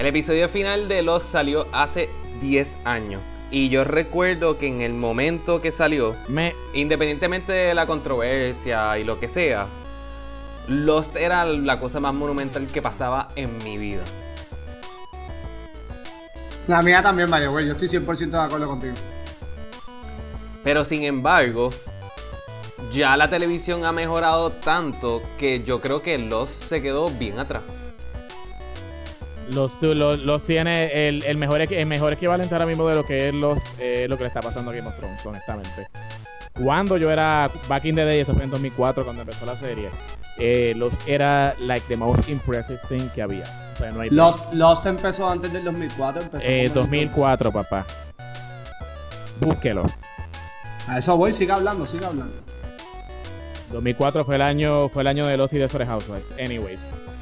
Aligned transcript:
El 0.00 0.06
episodio 0.06 0.48
final 0.48 0.88
de 0.88 1.02
Lost 1.02 1.26
salió 1.26 1.66
hace 1.72 2.08
10 2.40 2.78
años. 2.86 3.20
Y 3.50 3.68
yo 3.68 3.84
recuerdo 3.84 4.56
que 4.56 4.66
en 4.66 4.80
el 4.80 4.94
momento 4.94 5.60
que 5.60 5.72
salió, 5.72 6.16
Me, 6.26 6.54
independientemente 6.72 7.52
de 7.52 7.74
la 7.74 7.84
controversia 7.84 8.98
y 8.98 9.04
lo 9.04 9.20
que 9.20 9.28
sea, 9.28 9.66
Lost 10.68 11.16
era 11.16 11.44
la 11.44 11.78
cosa 11.78 12.00
más 12.00 12.14
monumental 12.14 12.66
que 12.68 12.80
pasaba 12.80 13.28
en 13.36 13.58
mi 13.58 13.76
vida. 13.76 14.00
La 16.66 16.80
mía 16.80 17.02
también, 17.02 17.28
vaya, 17.28 17.48
güey. 17.48 17.66
Yo 17.66 17.72
estoy 17.72 17.88
100% 17.88 18.30
de 18.30 18.38
acuerdo 18.38 18.68
contigo. 18.68 18.94
Pero 20.64 20.82
sin 20.82 21.02
embargo, 21.02 21.68
ya 22.90 23.18
la 23.18 23.28
televisión 23.28 23.84
ha 23.84 23.92
mejorado 23.92 24.50
tanto 24.50 25.22
que 25.38 25.62
yo 25.62 25.82
creo 25.82 26.00
que 26.00 26.16
Lost 26.16 26.62
se 26.70 26.80
quedó 26.80 27.10
bien 27.10 27.38
atrás. 27.38 27.64
Los, 29.54 29.80
los, 29.82 30.18
los 30.20 30.44
tiene 30.44 31.08
el, 31.08 31.22
el 31.24 31.36
mejor, 31.36 31.60
el 31.60 31.86
mejor 31.86 32.12
equivalente 32.12 32.54
ahora 32.54 32.66
mismo 32.66 32.88
de 32.88 32.94
lo 32.94 33.04
que 33.04 33.28
es 33.28 33.34
los, 33.34 33.60
eh, 33.78 34.06
lo 34.08 34.16
que 34.16 34.24
le 34.24 34.28
está 34.28 34.40
pasando 34.40 34.70
a 34.70 34.74
Game 34.74 34.88
of 34.88 34.96
Thrones, 34.96 35.24
honestamente. 35.26 35.86
Cuando 36.54 36.96
yo 36.96 37.10
era 37.10 37.50
back 37.68 37.84
in 37.86 37.94
the 37.94 38.04
day, 38.04 38.20
eso 38.20 38.34
fue 38.34 38.44
en 38.44 38.50
2004 38.50 39.04
cuando 39.04 39.22
empezó 39.22 39.46
la 39.46 39.56
serie, 39.56 39.88
eh, 40.36 40.74
los 40.76 40.94
era 41.06 41.54
like 41.60 41.86
the 41.88 41.96
most 41.96 42.28
impressive 42.28 42.78
thing 42.88 43.08
que 43.14 43.22
había. 43.22 43.44
O 43.74 43.76
sea, 43.78 43.90
no 43.92 44.00
hay 44.00 44.10
Lost, 44.10 44.52
Lost 44.52 44.84
empezó 44.86 45.28
antes 45.30 45.52
del 45.52 45.64
2004. 45.64 46.22
Empezó 46.22 46.44
Eh, 46.46 46.64
como 46.68 46.80
en- 46.80 46.90
2004, 46.90 47.52
papá. 47.52 47.86
Búsquelo. 49.40 49.86
A 50.88 50.98
eso 50.98 51.16
voy, 51.16 51.32
siga 51.32 51.54
hablando, 51.54 51.86
siga 51.86 52.08
hablando. 52.08 52.34
2004 53.72 54.24
fue 54.24 54.34
el 54.34 54.42
año 54.42 54.88
fue 54.88 55.02
el 55.02 55.06
año 55.08 55.26
de 55.26 55.36
Lost 55.36 55.52
y 55.54 55.56
de 55.56 55.62
Desperate 55.62 55.88
Housewives. 55.90 56.32
Anyways, 56.32 56.80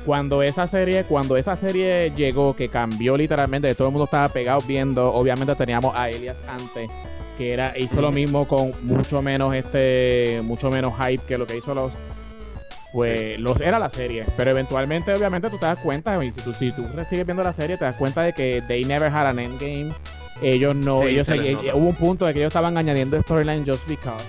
cuando 0.08 0.42
esa 0.42 0.66
serie 0.66 1.04
cuando 1.04 1.36
esa 1.36 1.54
serie 1.54 2.10
llegó 2.16 2.56
que 2.56 2.70
cambió 2.70 3.14
literalmente, 3.14 3.74
todo 3.74 3.88
el 3.88 3.92
mundo 3.92 4.06
estaba 4.06 4.30
pegado 4.30 4.62
viendo, 4.62 5.12
obviamente 5.12 5.54
teníamos 5.54 5.94
a 5.94 6.08
Elias 6.08 6.42
antes 6.48 6.88
que 7.36 7.52
era 7.52 7.76
hizo 7.76 8.00
lo 8.00 8.10
mismo 8.10 8.48
con 8.48 8.72
mucho 8.84 9.20
menos 9.20 9.54
este 9.54 10.40
mucho 10.44 10.70
menos 10.70 10.94
hype 10.96 11.22
que 11.26 11.36
lo 11.36 11.46
que 11.46 11.58
hizo 11.58 11.74
Lost. 11.74 11.98
Pues 12.90 13.38
Lost 13.38 13.60
era 13.60 13.78
la 13.78 13.90
serie, 13.90 14.24
pero 14.34 14.50
eventualmente 14.50 15.12
obviamente 15.12 15.50
tú 15.50 15.58
te 15.58 15.66
das 15.66 15.78
cuenta 15.78 16.24
y 16.24 16.32
si 16.32 16.40
tú 16.40 16.54
si 16.54 16.72
tú 16.72 16.86
sigues 17.06 17.26
viendo 17.26 17.44
la 17.44 17.52
serie 17.52 17.76
te 17.76 17.84
das 17.84 17.96
cuenta 17.96 18.22
de 18.22 18.32
que 18.32 18.62
they 18.66 18.84
never 18.84 19.12
had 19.12 19.26
an 19.26 19.38
endgame. 19.38 19.92
Ellos 20.40 20.74
no, 20.74 21.02
Sí, 21.02 21.08
ellos 21.08 21.28
les 21.28 21.52
nota. 21.52 21.74
hubo 21.74 21.88
un 21.90 21.96
punto 21.96 22.24
de 22.24 22.32
que 22.32 22.38
ellos 22.40 22.48
estaban 22.48 22.78
añadiendo 22.78 23.20
storyline 23.20 23.62
just 23.66 23.86
because. 23.86 24.24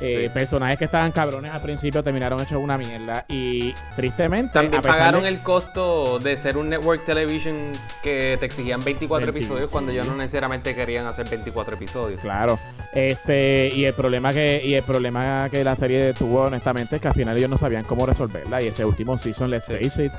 Eh, 0.00 0.24
Sí. 0.24 0.28
Personajes 0.28 0.78
que 0.78 0.84
estaban 0.84 1.10
cabrones 1.12 1.50
al 1.52 1.62
principio 1.62 2.02
terminaron 2.02 2.40
hechos 2.40 2.62
una 2.62 2.76
mierda. 2.76 3.24
Y 3.28 3.72
tristemente, 3.96 4.52
También 4.52 4.74
a 4.74 4.82
pesar 4.82 4.98
pagaron 4.98 5.22
de- 5.22 5.28
el 5.28 5.38
costo 5.40 6.18
de 6.18 6.36
ser 6.36 6.56
un 6.58 6.68
network 6.68 7.04
television 7.06 7.56
que 8.02 8.36
te 8.38 8.46
exigían 8.46 8.82
24 8.84 9.26
20, 9.32 9.38
episodios 9.40 9.70
cuando 9.70 9.92
sí. 9.92 9.96
ya 9.96 10.04
no 10.04 10.14
necesariamente 10.16 10.74
querían 10.74 11.06
hacer 11.06 11.28
24 11.28 11.76
episodios. 11.76 12.20
Claro. 12.20 12.58
Este, 12.92 13.70
y 13.74 13.84
el 13.84 13.94
problema 13.94 14.32
que, 14.32 14.60
y 14.64 14.74
el 14.74 14.82
problema 14.82 15.48
que 15.50 15.64
la 15.64 15.74
serie 15.76 16.12
tuvo, 16.12 16.42
honestamente, 16.42 16.96
es 16.96 17.02
que 17.02 17.08
al 17.08 17.14
final 17.14 17.36
ellos 17.36 17.50
no 17.50 17.58
sabían 17.58 17.84
cómo 17.84 18.04
resolverla. 18.06 18.60
Y 18.62 18.68
ese 18.68 18.84
último 18.84 19.16
season, 19.18 19.50
let's 19.50 19.64
Sí. 19.66 19.72
face 19.74 20.04
it. 20.06 20.12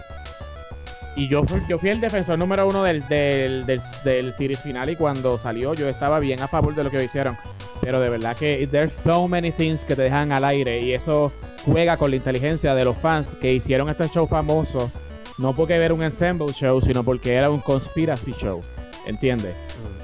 Y 1.16 1.28
yo, 1.28 1.44
fui- 1.44 1.62
yo 1.68 1.80
fui 1.80 1.90
el 1.90 2.00
defensor 2.00 2.38
número 2.38 2.68
uno 2.68 2.84
del, 2.84 3.08
del, 3.08 3.66
del, 3.66 3.82
del 4.04 4.34
series 4.36 4.60
final 4.62 4.90
y 4.92 4.96
cuando 4.96 5.40
salió 5.40 5.74
yo 5.74 5.90
estaba 5.90 6.20
bien 6.20 6.42
a 6.42 6.48
favor 6.48 6.76
de 6.76 6.84
lo 6.84 6.92
que 6.92 7.04
hicieron. 7.04 7.36
Pero 7.82 8.00
de 8.00 8.10
verdad 8.10 8.36
que 8.36 8.68
there's 8.70 8.92
so 8.94 9.28
many 9.28 9.52
things 9.52 9.86
que 9.86 9.96
te 9.96 10.02
dejan 10.04 10.32
al 10.32 10.44
aire 10.46 10.82
y 10.82 10.94
eso 10.94 11.32
juega 11.66 11.98
con 11.98 12.10
la 12.10 12.18
inteligencia 12.18 12.74
de 12.76 12.84
los 12.86 12.98
fans 12.98 13.30
que 13.42 13.54
hicieron 13.54 13.90
este 13.90 14.08
show 14.10 14.28
famoso. 14.28 14.92
No 15.38 15.56
porque 15.56 15.76
era 15.76 15.94
un 15.94 16.02
ensemble 16.04 16.52
show, 16.54 16.82
sino 16.82 17.04
porque 17.04 17.34
era 17.36 17.50
un 17.50 17.60
conspiracy 17.60 18.34
show. 18.34 18.62
¿Entiendes? 19.06 19.54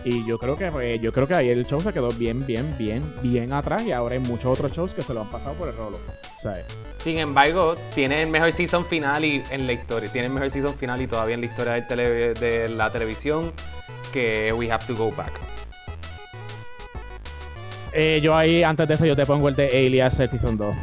Y 0.06 0.26
yo 0.26 0.38
creo 0.38 0.58
que 0.58 0.70
pues, 0.72 1.02
yo 1.02 1.12
creo 1.12 1.28
que 1.28 1.34
ahí 1.34 1.50
el 1.50 1.66
show 1.66 1.82
se 1.82 1.92
quedó 1.92 2.10
bien, 2.10 2.46
bien, 2.46 2.76
bien, 2.78 3.02
bien 3.22 3.52
atrás 3.54 3.84
y 3.84 3.92
ahora 3.92 4.14
hay 4.16 4.20
muchos 4.22 4.46
otros 4.46 4.72
shows 4.72 4.94
que 4.94 5.02
se 5.02 5.14
lo 5.14 5.22
han 5.22 5.32
pasado 5.32 5.54
por 5.56 5.68
el 5.70 5.76
rolo. 5.76 5.98
¿Sabes? 6.42 6.66
Sin 7.04 7.18
embargo, 7.20 7.76
tiene 7.96 8.22
el 8.22 8.30
mejor 8.30 8.52
season 8.52 8.86
final 8.86 9.24
y 9.26 9.42
en 9.50 9.66
la 9.66 9.74
historia. 9.74 10.10
Tiene 10.12 10.28
el 10.28 10.34
mejor 10.34 10.52
season 10.52 10.76
final 10.76 11.02
y 11.02 11.08
todavía 11.08 11.36
en 11.36 11.42
la 11.42 11.48
historia 11.48 11.74
del 11.74 11.88
tele- 11.88 12.34
de 12.34 12.70
la 12.70 12.92
televisión 12.92 13.52
que 14.12 14.54
We 14.54 14.72
Have 14.72 14.86
to 14.86 14.96
Go 14.96 15.12
Back. 15.12 15.32
Eh, 17.94 18.20
yo 18.22 18.36
ahí, 18.36 18.64
antes 18.64 18.88
de 18.88 18.94
eso, 18.96 19.06
yo 19.06 19.16
te 19.16 19.26
pongo 19.26 19.50
el 19.50 19.56
de 19.56 19.68
Alias, 19.68 20.20
el 20.20 20.30
Season 20.30 20.58
2. 20.58 20.76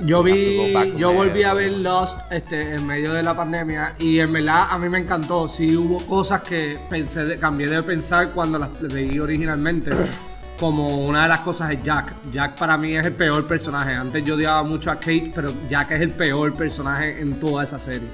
Yo 0.00 0.22
vi, 0.22 0.94
yo 0.96 1.12
volví 1.12 1.42
a 1.42 1.54
ver 1.54 1.72
Lost 1.72 2.20
este, 2.30 2.76
en 2.76 2.86
medio 2.86 3.12
de 3.12 3.22
la 3.24 3.34
pandemia 3.34 3.94
y 3.98 4.20
en 4.20 4.32
verdad 4.32 4.68
a 4.70 4.78
mí 4.78 4.88
me 4.88 4.98
encantó. 4.98 5.48
Sí 5.48 5.76
hubo 5.76 5.98
cosas 6.06 6.42
que 6.42 6.78
pensé, 6.88 7.24
de- 7.24 7.36
cambié 7.36 7.66
de 7.68 7.82
pensar 7.82 8.30
cuando 8.30 8.58
las 8.60 8.70
veí 8.80 9.18
originalmente. 9.18 9.90
Como 10.60 11.06
una 11.06 11.22
de 11.24 11.28
las 11.28 11.40
cosas 11.40 11.70
es 11.72 11.82
Jack. 11.84 12.12
Jack 12.32 12.56
para 12.58 12.76
mí 12.76 12.94
es 12.96 13.06
el 13.06 13.12
peor 13.12 13.46
personaje. 13.46 13.92
Antes 13.94 14.24
yo 14.24 14.34
odiaba 14.36 14.62
mucho 14.64 14.90
a 14.90 14.96
Kate, 14.96 15.32
pero 15.34 15.52
Jack 15.68 15.90
es 15.92 16.00
el 16.00 16.10
peor 16.10 16.54
personaje 16.54 17.20
en 17.20 17.38
toda 17.40 17.62
esa 17.64 17.78
serie. 17.78 18.08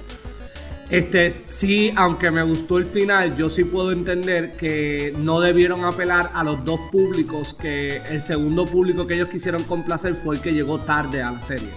Este, 0.91 1.31
sí, 1.31 1.93
aunque 1.97 2.31
me 2.31 2.43
gustó 2.43 2.79
el 2.79 2.85
final, 2.85 3.37
yo 3.37 3.49
sí 3.49 3.65
puedo 3.65 3.91
entender 3.91 4.53
que 4.53 5.15
no 5.17 5.41
debieron 5.41 5.85
apelar 5.85 6.31
a 6.35 6.45
los 6.45 6.65
dos 6.65 6.79
públicos, 6.93 7.55
que 7.55 8.03
el 8.11 8.21
segundo 8.21 8.67
público 8.67 9.07
que 9.07 9.15
ellos 9.15 9.29
quisieron 9.29 9.65
complacer 9.65 10.15
fue 10.15 10.37
el 10.37 10.41
que 10.41 10.53
llegó 10.53 10.79
tarde 10.81 11.23
a 11.23 11.33
la 11.33 11.41
serie. 11.41 11.71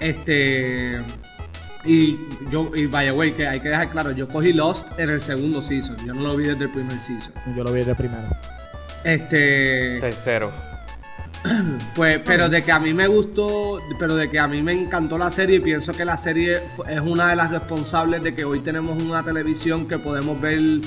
Este, 0.00 1.00
y 1.84 2.18
yo, 2.50 2.70
y 2.74 2.86
vaya 2.86 3.12
güey, 3.12 3.32
que 3.32 3.46
hay 3.46 3.60
que 3.60 3.70
dejar 3.70 3.90
claro, 3.90 4.12
yo 4.12 4.28
cogí 4.28 4.52
Lost 4.52 4.86
en 4.98 5.10
el 5.10 5.20
segundo 5.20 5.62
season, 5.62 5.96
yo 6.04 6.12
no 6.12 6.20
lo 6.20 6.36
vi 6.36 6.46
desde 6.46 6.64
el 6.64 6.70
primer 6.70 6.98
season. 7.00 7.32
Yo 7.56 7.64
lo 7.64 7.72
vi 7.72 7.84
de 7.84 7.94
primero. 7.94 8.28
Este, 9.02 9.98
Tercero. 10.00 10.75
pues, 11.94 12.20
pero 12.24 12.48
de 12.48 12.62
que 12.62 12.72
a 12.72 12.78
mí 12.78 12.94
me 12.94 13.06
gustó, 13.06 13.78
pero 13.98 14.16
de 14.16 14.28
que 14.28 14.38
a 14.38 14.48
mí 14.48 14.62
me 14.62 14.72
encantó 14.72 15.18
la 15.18 15.30
serie, 15.30 15.60
pienso 15.60 15.92
que 15.92 16.04
la 16.04 16.16
serie 16.16 16.60
es 16.88 17.00
una 17.00 17.30
de 17.30 17.36
las 17.36 17.50
responsables 17.50 18.22
de 18.22 18.34
que 18.34 18.44
hoy 18.44 18.60
tenemos 18.60 19.02
una 19.02 19.22
televisión 19.22 19.86
que 19.86 19.98
podemos 19.98 20.40
ver 20.40 20.80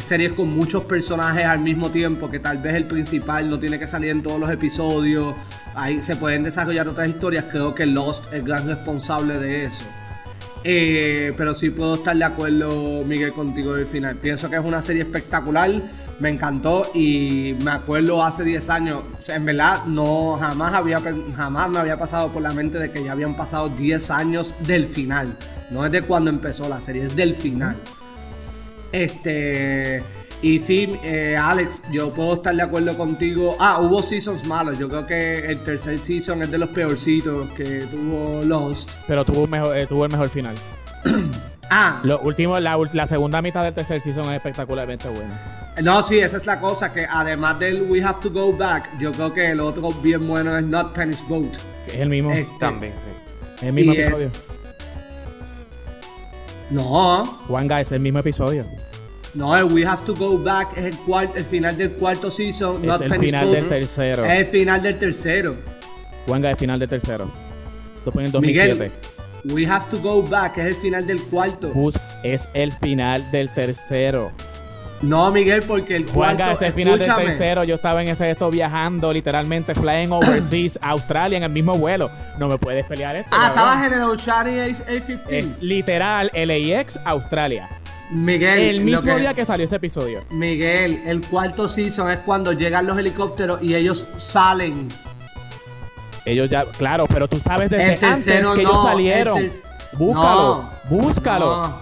series 0.00 0.32
con 0.32 0.48
muchos 0.48 0.84
personajes 0.84 1.44
al 1.44 1.60
mismo 1.60 1.90
tiempo, 1.90 2.30
que 2.30 2.38
tal 2.38 2.58
vez 2.58 2.74
el 2.74 2.84
principal 2.84 3.50
no 3.50 3.58
tiene 3.58 3.78
que 3.78 3.86
salir 3.86 4.10
en 4.10 4.22
todos 4.22 4.40
los 4.40 4.50
episodios, 4.50 5.34
ahí 5.74 6.02
se 6.02 6.16
pueden 6.16 6.44
desarrollar 6.44 6.88
otras 6.88 7.08
historias, 7.08 7.44
creo 7.50 7.74
que 7.74 7.86
Lost 7.86 8.32
es 8.32 8.44
gran 8.44 8.66
responsable 8.66 9.38
de 9.38 9.66
eso. 9.66 9.84
Eh, 10.64 11.34
pero 11.36 11.54
sí 11.54 11.70
puedo 11.70 11.94
estar 11.94 12.16
de 12.16 12.24
acuerdo, 12.24 13.02
Miguel, 13.04 13.32
contigo 13.32 13.74
del 13.74 13.86
final. 13.86 14.14
Pienso 14.16 14.48
que 14.48 14.56
es 14.56 14.64
una 14.64 14.80
serie 14.80 15.02
espectacular, 15.02 15.70
me 16.18 16.30
encantó 16.30 16.86
y 16.94 17.56
me 17.62 17.70
acuerdo 17.72 18.22
hace 18.22 18.44
10 18.44 18.70
años, 18.70 19.02
en 19.28 19.44
verdad 19.44 19.84
no 19.86 20.36
jamás 20.38 20.74
había 20.74 21.00
jamás 21.36 21.70
me 21.70 21.78
había 21.78 21.98
pasado 21.98 22.28
por 22.28 22.42
la 22.42 22.52
mente 22.52 22.78
de 22.78 22.90
que 22.90 23.02
ya 23.02 23.12
habían 23.12 23.34
pasado 23.34 23.68
10 23.68 24.10
años 24.10 24.54
del 24.60 24.86
final. 24.86 25.36
No 25.70 25.84
es 25.86 25.92
de 25.92 26.02
cuando 26.02 26.30
empezó 26.30 26.68
la 26.68 26.80
serie, 26.80 27.06
es 27.06 27.16
del 27.16 27.34
final. 27.34 27.76
Este 28.92 30.02
y 30.42 30.58
sí, 30.58 30.98
eh, 31.04 31.36
Alex, 31.36 31.82
yo 31.92 32.12
puedo 32.12 32.34
estar 32.34 32.54
de 32.54 32.62
acuerdo 32.62 32.96
contigo. 32.96 33.56
Ah, 33.60 33.78
hubo 33.80 34.02
seasons 34.02 34.44
malos. 34.44 34.76
Yo 34.76 34.88
creo 34.88 35.06
que 35.06 35.46
el 35.46 35.62
tercer 35.62 36.00
season 36.00 36.42
es 36.42 36.50
de 36.50 36.58
los 36.58 36.68
peorcitos 36.70 37.48
que 37.50 37.86
tuvo 37.86 38.42
Lost. 38.42 38.90
Pero 39.06 39.24
tuvo, 39.24 39.46
mejor, 39.46 39.76
eh, 39.76 39.86
tuvo 39.86 40.04
el 40.04 40.10
mejor 40.10 40.28
final. 40.28 40.56
Ah, 41.74 42.00
Lo 42.02 42.20
último, 42.20 42.60
la, 42.60 42.76
la 42.92 43.06
segunda 43.06 43.40
mitad 43.40 43.64
del 43.64 43.72
tercer 43.72 44.02
season 44.02 44.26
es 44.26 44.36
espectacularmente 44.36 45.08
buena. 45.08 45.61
No, 45.80 46.02
sí, 46.02 46.18
esa 46.18 46.36
es 46.36 46.44
la 46.46 46.60
cosa, 46.60 46.92
que 46.92 47.06
además 47.08 47.58
del 47.58 47.82
We 47.82 48.02
Have 48.02 48.20
to 48.22 48.30
Go 48.30 48.52
Back, 48.52 48.90
yo 49.00 49.10
creo 49.12 49.32
que 49.32 49.46
el 49.50 49.60
otro 49.60 49.90
bien 50.02 50.26
bueno 50.28 50.56
es 50.58 50.64
Not 50.64 50.92
Penny's 50.92 51.26
Boat. 51.28 51.54
Es 51.88 51.94
el 51.94 52.08
mismo, 52.10 52.30
Este, 52.30 52.46
También, 52.60 52.92
sí. 52.92 53.54
es 53.56 53.62
el 53.62 53.72
mismo 53.72 53.94
y 53.94 53.96
es- 53.98 54.06
episodio. 54.08 54.30
No, 56.70 57.24
Juanga 57.48 57.80
es 57.80 57.92
el 57.92 58.00
mismo 58.00 58.18
episodio. 58.18 58.64
no, 59.34 59.56
el 59.56 59.64
We 59.64 59.84
Have 59.86 60.04
to 60.04 60.14
Go 60.14 60.38
Back 60.38 60.76
es 60.76 60.84
el, 60.84 60.96
cuarto, 60.98 61.36
el 61.36 61.44
final 61.44 61.76
del 61.76 61.92
cuarto 61.92 62.30
season. 62.30 62.76
Es 62.82 62.86
Not 62.86 63.00
el 63.02 63.08
Penny's 63.10 63.26
final 63.26 63.44
Boat 63.46 63.56
del 63.56 63.68
tercero. 63.68 64.24
Es 64.24 64.38
el 64.40 64.46
final 64.46 64.82
del 64.82 64.98
tercero. 64.98 65.56
Juanga 66.26 66.48
es 66.50 66.52
el 66.52 66.58
final 66.58 66.78
del 66.80 66.88
tercero. 66.88 67.30
Esto 67.96 68.12
fue 68.12 68.24
en 68.24 68.34
el 68.34 68.40
Miguel, 68.40 68.68
2007. 68.78 68.92
We 69.54 69.66
Have 69.66 69.86
to 69.90 69.98
Go 70.00 70.22
Back 70.22 70.58
es 70.58 70.66
el 70.66 70.74
final 70.74 71.06
del 71.06 71.22
cuarto. 71.24 71.68
Bus 71.70 71.98
es 72.22 72.48
el 72.54 72.72
final 72.72 73.28
del 73.32 73.48
tercero. 73.50 74.30
No, 75.02 75.32
Miguel, 75.32 75.62
porque 75.66 75.96
el 75.96 76.04
cuarto. 76.06 76.14
Juanga, 76.44 76.52
este 76.52 76.72
final 76.72 76.98
del 76.98 77.12
tercero, 77.14 77.64
yo 77.64 77.74
estaba 77.74 78.00
en 78.02 78.08
ese 78.08 78.30
esto 78.30 78.50
viajando, 78.50 79.12
literalmente 79.12 79.74
flying 79.74 80.12
overseas, 80.12 80.78
a 80.80 80.90
Australia 80.90 81.36
en 81.38 81.42
el 81.44 81.50
mismo 81.50 81.74
vuelo. 81.74 82.08
No 82.38 82.46
me 82.48 82.56
puedes 82.56 82.86
pelear 82.86 83.16
esto. 83.16 83.34
Ah, 83.36 83.48
estabas 83.48 83.84
en 83.86 83.94
el 83.94 84.02
Oceania 84.04 84.66
A15. 84.68 85.20
Es 85.28 85.60
literal 85.60 86.30
LAX 86.34 86.98
Australia. 87.04 87.68
Miguel, 88.12 88.58
El 88.76 88.80
mismo 88.84 89.02
que- 89.14 89.20
día 89.20 89.34
que 89.34 89.44
salió 89.44 89.64
ese 89.64 89.76
episodio. 89.76 90.22
Miguel, 90.30 91.02
el 91.06 91.20
cuarto 91.22 91.68
season 91.68 92.10
es 92.10 92.18
cuando 92.20 92.52
llegan 92.52 92.86
los 92.86 92.96
helicópteros 92.98 93.60
y 93.62 93.74
ellos 93.74 94.06
salen. 94.18 94.86
Ellos 96.24 96.48
ya, 96.48 96.64
claro, 96.66 97.06
pero 97.08 97.26
tú 97.26 97.38
sabes 97.38 97.70
desde 97.70 97.96
tercero 97.96 98.12
antes 98.12 98.24
que 98.26 98.62
no, 98.62 98.70
ellos 98.70 98.82
salieron. 98.82 99.48
Búscalo, 99.94 100.62
No, 100.62 100.70
búscalo. 100.88 101.62
no. 101.62 101.74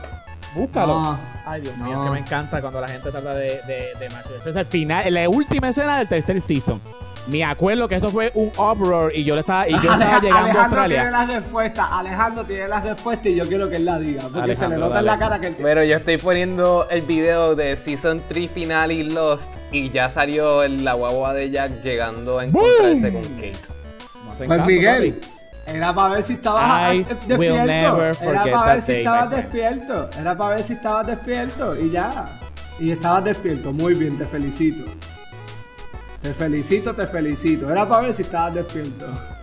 Búscalo. 0.55 1.19
Ay, 1.47 1.61
Dios 1.63 1.77
mío, 1.79 1.93
No. 1.97 2.05
que 2.05 2.11
me 2.11 2.19
encanta 2.19 2.61
cuando 2.61 2.81
la 2.81 2.89
gente 2.89 3.11
trata 3.11 3.35
de, 3.35 3.61
de, 3.67 3.89
de 3.99 4.11
Marshall. 4.11 4.37
Eso 4.41 4.51
es 4.51 4.57
el 4.57 4.67
final, 4.67 5.13
la 5.13 5.29
última 5.29 5.69
escena 5.71 5.99
del 5.99 6.09
tercer 6.09 6.41
season. 6.41 6.81
Me 7.27 7.45
acuerdo 7.45 7.87
que 7.87 7.97
eso 7.97 8.09
fue 8.09 8.33
un 8.35 8.49
uproar 8.57 9.15
y 9.15 9.25
yo 9.25 9.35
le 9.35 9.41
estaba, 9.43 9.69
y 9.69 9.73
yo 9.73 9.77
estaba 9.93 10.21
llegando 10.21 10.37
a 10.37 10.41
Alejandro 10.43 10.85
tiene 10.87 10.99
Australia. 10.99 11.11
las 11.11 11.33
respuestas. 11.33 11.87
Alejandro 11.91 12.45
tiene 12.45 12.69
las 12.69 12.85
respuestas 12.85 13.27
y 13.27 13.35
yo 13.37 13.47
quiero 13.47 13.69
que 13.69 13.77
él 13.77 13.85
la 13.85 13.99
diga. 13.99 14.23
Porque 14.23 14.55
se 14.55 14.69
le 14.69 14.75
Alejandro, 14.75 14.79
nota 14.89 14.99
en 15.01 15.05
la 15.07 15.13
dale. 15.13 15.21
cara 15.23 15.41
que 15.41 15.47
él 15.49 15.57
Pero 15.63 15.85
yo 15.85 15.97
estoy 15.97 16.17
poniendo 16.19 16.87
el 16.91 17.03
video 17.03 17.55
de 17.55 17.77
Season 17.77 18.23
3 18.27 18.51
final 18.51 18.91
y 18.91 19.03
Lost 19.05 19.51
y 19.71 19.91
ya 19.91 20.11
salió 20.11 20.63
el- 20.63 20.83
la 20.85 20.95
guagua 20.95 21.35
de 21.35 21.51
Jack 21.51 21.83
llegando 21.83 22.39
a 22.39 22.45
encontrarse 22.47 23.13
con 23.13 23.23
Kate. 23.23 23.53
No 24.25 24.31
Pues 24.37 24.49
caso, 24.49 24.65
Miguel, 24.67 25.13
papi. 25.15 25.40
Era 25.73 25.95
para 25.95 26.15
ver 26.15 26.23
si 26.23 26.35
estabas 26.35 26.95
I 26.95 26.99
despierto. 27.05 27.39
will 27.39 27.65
never 27.67 28.17
Era 28.21 28.43
para 28.43 28.51
that 28.51 28.67
ver 28.67 28.83
si 28.83 28.93
day, 28.93 29.01
estabas 29.01 29.31
despierto. 29.31 30.11
Era 30.19 30.37
para 30.37 30.55
ver 30.57 30.65
si 30.65 30.73
estabas 30.75 31.07
despierto 31.07 31.77
y 31.81 31.91
ya. 31.91 32.27
Y 32.79 32.91
estabas 32.91 33.25
despierto. 33.25 33.73
Muy 33.73 33.95
bien, 33.95 34.17
te 34.19 34.27
felicito. 34.27 34.85
Te 36.23 36.35
felicito, 36.35 36.95
te 36.95 37.07
felicito. 37.07 37.71
Era 37.71 37.89
para 37.89 38.03
ver 38.03 38.15
si 38.15 38.23
estabas 38.23 38.55
despierto. 38.55 39.07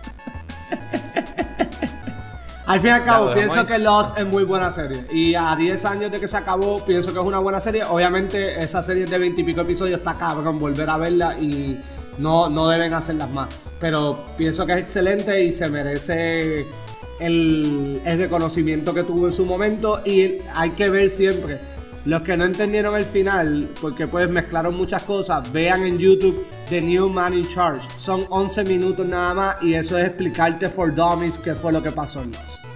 Al 2.66 2.80
fin 2.80 2.90
y 2.90 2.92
al 2.92 3.04
cabo, 3.04 3.32
pienso 3.32 3.64
que 3.64 3.78
Lost 3.78 4.18
es 4.18 4.26
muy 4.26 4.44
buena 4.44 4.70
serie. 4.70 5.06
Y 5.10 5.34
a 5.34 5.56
10 5.56 5.84
años 5.86 6.12
de 6.12 6.20
que 6.20 6.28
se 6.28 6.36
acabó, 6.36 6.84
pienso 6.84 7.14
que 7.14 7.18
es 7.18 7.24
una 7.24 7.38
buena 7.38 7.62
serie. 7.62 7.82
Obviamente, 7.84 8.62
esa 8.62 8.82
serie 8.82 9.06
de 9.06 9.18
20 9.18 9.40
y 9.40 9.44
pico 9.44 9.62
episodios 9.62 10.00
está 10.00 10.12
cabrón 10.12 10.58
volver 10.58 10.90
a 10.90 10.98
verla 10.98 11.38
y 11.38 11.80
no, 12.18 12.48
no 12.48 12.68
deben 12.68 12.94
hacerlas 12.94 13.30
más. 13.30 13.48
Pero 13.80 14.18
pienso 14.36 14.66
que 14.66 14.72
es 14.72 14.78
excelente 14.80 15.44
y 15.44 15.52
se 15.52 15.68
merece 15.68 16.66
el, 17.20 18.00
reconocimiento 18.04 18.92
que 18.92 19.04
tuvo 19.04 19.26
en 19.26 19.32
su 19.32 19.44
momento. 19.44 20.00
Y 20.04 20.38
hay 20.54 20.70
que 20.70 20.90
ver 20.90 21.10
siempre. 21.10 21.58
Los 22.04 22.22
que 22.22 22.36
no 22.36 22.44
entendieron 22.44 22.96
el 22.96 23.04
final, 23.04 23.68
porque 23.80 24.06
pues 24.06 24.30
mezclaron 24.30 24.76
muchas 24.76 25.02
cosas, 25.02 25.52
vean 25.52 25.82
en 25.82 25.98
YouTube 25.98 26.46
The 26.68 26.80
New 26.80 27.08
Man 27.08 27.34
in 27.34 27.46
Charge. 27.48 27.86
Son 27.98 28.24
11 28.30 28.64
minutos 28.64 29.06
nada 29.06 29.34
más 29.34 29.62
y 29.62 29.74
eso 29.74 29.98
es 29.98 30.06
explicarte 30.06 30.68
for 30.68 30.94
dummies 30.94 31.38
qué 31.38 31.54
fue 31.54 31.72
lo 31.72 31.82
que 31.82 31.92
pasó 31.92 32.22
en 32.22 32.32
Lost. 32.32 32.67